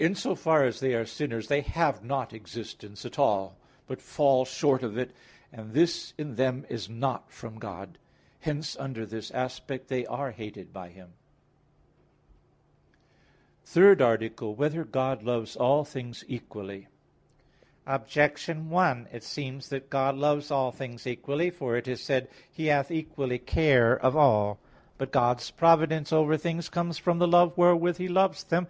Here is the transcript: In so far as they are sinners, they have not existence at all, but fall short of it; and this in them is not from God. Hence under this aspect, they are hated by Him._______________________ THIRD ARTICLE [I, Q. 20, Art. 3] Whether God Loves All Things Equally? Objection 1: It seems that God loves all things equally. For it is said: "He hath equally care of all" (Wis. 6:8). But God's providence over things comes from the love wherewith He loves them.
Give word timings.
In 0.00 0.16
so 0.16 0.34
far 0.34 0.64
as 0.64 0.80
they 0.80 0.94
are 0.94 1.06
sinners, 1.06 1.46
they 1.46 1.60
have 1.60 2.02
not 2.02 2.32
existence 2.32 3.04
at 3.04 3.20
all, 3.20 3.56
but 3.86 4.02
fall 4.02 4.44
short 4.44 4.82
of 4.82 4.98
it; 4.98 5.12
and 5.52 5.72
this 5.74 6.12
in 6.18 6.34
them 6.34 6.66
is 6.68 6.88
not 6.88 7.30
from 7.30 7.60
God. 7.60 7.96
Hence 8.40 8.76
under 8.76 9.06
this 9.06 9.30
aspect, 9.30 9.86
they 9.86 10.06
are 10.06 10.32
hated 10.32 10.72
by 10.72 10.88
Him._______________________ 10.88 11.10
THIRD 13.66 14.02
ARTICLE 14.02 14.48
[I, 14.48 14.54
Q. 14.54 14.56
20, 14.56 14.58
Art. 14.60 14.72
3] 14.72 14.78
Whether 14.80 14.90
God 14.90 15.22
Loves 15.22 15.54
All 15.54 15.84
Things 15.84 16.24
Equally? 16.26 16.88
Objection 17.86 18.70
1: 18.70 19.06
It 19.12 19.22
seems 19.22 19.68
that 19.68 19.88
God 19.88 20.16
loves 20.16 20.50
all 20.50 20.72
things 20.72 21.06
equally. 21.06 21.50
For 21.50 21.76
it 21.76 21.86
is 21.86 22.00
said: 22.02 22.26
"He 22.50 22.66
hath 22.66 22.90
equally 22.90 23.38
care 23.38 23.96
of 23.96 24.16
all" 24.16 24.48
(Wis. 24.48 24.94
6:8). 24.94 24.94
But 24.98 25.12
God's 25.12 25.50
providence 25.52 26.12
over 26.12 26.36
things 26.36 26.68
comes 26.68 26.98
from 26.98 27.20
the 27.20 27.28
love 27.28 27.56
wherewith 27.56 27.98
He 27.98 28.08
loves 28.08 28.42
them. 28.42 28.66